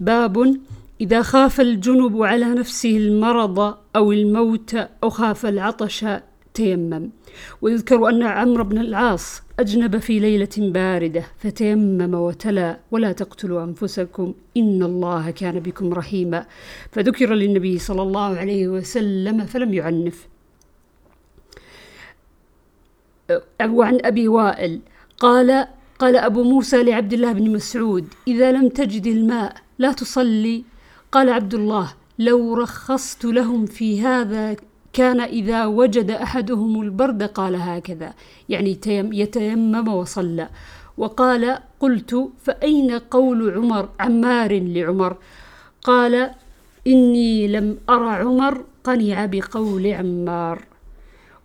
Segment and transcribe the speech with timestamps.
[0.00, 0.56] باب
[1.00, 3.58] إذا خاف الجنب على نفسه المرض
[3.96, 6.06] أو الموت أو خاف العطش
[6.54, 7.10] تيمم.
[7.62, 14.82] ويذكر أن عمرو بن العاص أجنب في ليلة باردة فتيمم وتلا ولا تقتلوا أنفسكم إن
[14.82, 16.46] الله كان بكم رحيما.
[16.92, 20.28] فذكر للنبي صلى الله عليه وسلم فلم يعنف.
[23.64, 24.80] وعن أبي وائل
[25.18, 25.66] قال
[26.00, 30.64] قال أبو موسى لعبد الله بن مسعود إذا لم تجد الماء لا تصلي.
[31.12, 34.56] قال عبد الله لو رخصت لهم في هذا
[34.92, 38.14] كان إذا وجد أحدهم البرد قال هكذا.
[38.48, 38.78] يعني
[39.12, 40.48] يتيمم وصلى.
[40.98, 45.16] وقال قلت فأين قول عمر عمار لعمر؟
[45.82, 46.30] قال
[46.86, 50.64] إني لم أرى عمر قنع بقول عمار.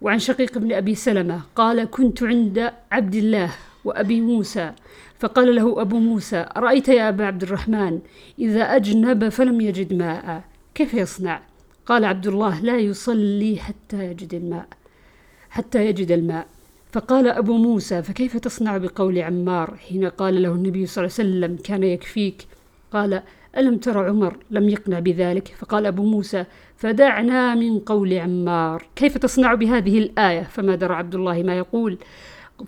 [0.02, 3.52] وعن شقيق بن أبي سلمة قال كنت عند عبد الله.
[3.86, 4.72] وأبي موسى
[5.20, 8.00] فقال له أبو موسى رأيت يا أبا عبد الرحمن
[8.40, 10.44] إذا أجنب فلم يجد ماء
[10.76, 11.42] كيف يصنع؟
[11.86, 14.68] قال عبد الله لا يصلي حتى يجد الماء
[15.50, 16.48] حتى يجد الماء.
[16.92, 21.58] فقال أبو موسى فكيف تصنع بقول عمار حين قال له النبي صلى الله عليه وسلم
[21.64, 22.48] كان يكفيك؟
[22.92, 23.22] قال
[23.58, 26.46] ألم تر عمر لم يقنع بذلك؟ فقال أبو موسى
[26.78, 28.86] فدعنا من قول عمار.
[28.96, 31.98] كيف تصنع بهذه الآية؟ فما درى عبد الله ما يقول.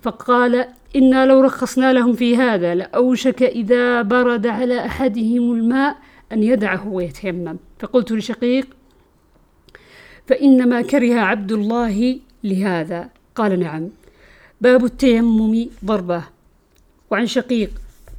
[0.02, 5.96] فقال إنا لو رخصنا لهم في هذا لأوشك إذا برد على أحدهم الماء
[6.32, 7.56] أن يدعه ويتيمم.
[7.78, 8.66] فقلت لشقيق
[10.26, 13.08] فإنما كره عبد الله لهذا.
[13.34, 13.88] قال نعم.
[14.60, 16.22] باب التيمم ضربة.
[17.10, 17.70] وعن شقيق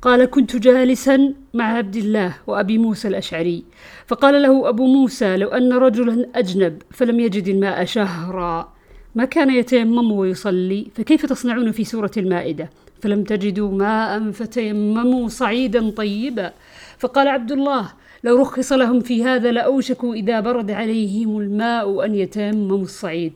[0.02, 3.64] قال كنت جالسا مع عبد الله وأبي موسى الأشعري.
[4.08, 8.79] فقال له أبو موسى لو أن رجلا أجنب فلم يجد الماء شهرا.
[9.20, 12.70] ما كان يتيمم ويصلي فكيف تصنعون في سورة المائدة؟
[13.02, 16.54] فلم تجدوا ماء فتيمموا صعيدا طيبا.
[16.98, 22.78] فقال عبد الله لو رخص لهم في هذا لأوشكوا إذا برد عليهم الماء أن يتيمموا
[22.78, 23.34] الصعيد.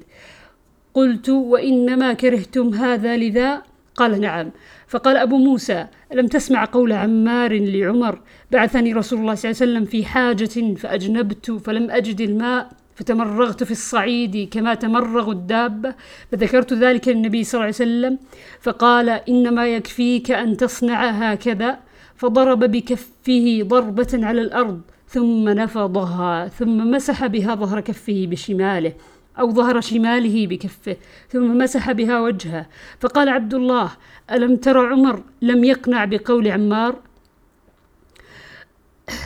[0.93, 3.61] قلت وإنما كرهتم هذا لذا؟
[3.95, 4.51] قال نعم.
[4.87, 8.19] فقال أبو موسى ألم تسمع قول عمار لعمر
[8.51, 13.71] بعثني رسول الله صلى الله عليه وسلم في حاجة فأجنبت فلم أجد الماء؟ فتمرغت في
[13.71, 15.95] الصعيد كما تمرغ الدابة
[16.31, 18.19] فذكرت ذلك للنبي صلى الله عليه وسلم
[18.61, 21.79] فقال إنما يكفيك أن تصنع هكذا.
[22.15, 28.93] فضرب بكفه ضربة على الأرض ثم نفضها ثم مسح بها ظهر كفه بشماله
[29.39, 30.97] أو ظهر شماله بكفه
[31.29, 32.65] ثم مسح بها وجهه.
[32.99, 33.91] فقال عبد الله
[34.31, 36.95] ألم تر عمر لم يقنع بقول عمار؟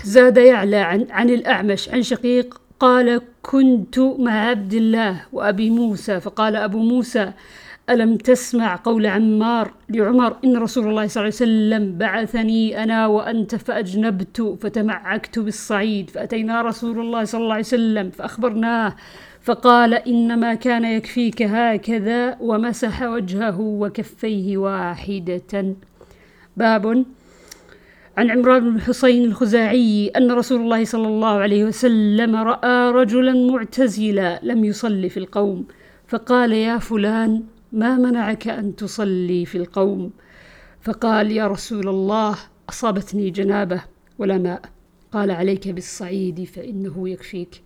[0.04, 6.20] زاد يعلى عن, عن الأعمش عن شقيق قال كنت مع عبد الله وأبي موسى.
[6.20, 7.32] فقال أبو موسى
[7.90, 13.56] ألم تسمع قول عمار لعمر إن رسول الله صلى الله عليه وسلم بعثني أنا وأنت
[13.56, 18.96] فأجنبت فتمعكت بالصعيد فأتينا رسول الله صلى الله عليه وسلم فأخبرناه
[19.42, 25.76] فقال إنما كان يكفيك هكذا ومسح وجهه وكفيه واحدة.
[26.58, 27.06] باب
[28.18, 34.40] عن عمران بن الحصين الخزاعي أن رسول الله صلى الله عليه وسلم رأى رجلا معتزلا
[34.44, 35.68] لم يصلي في القوم
[36.08, 40.12] فقال يا فلان ما منعك أن تصلي في القوم؟
[40.82, 42.38] فقال يا رسول الله
[42.70, 43.84] أصابتني جنابة
[44.18, 44.62] ولا ماء
[45.12, 47.62] قال عليك بالصعيد فإنه يكفيك.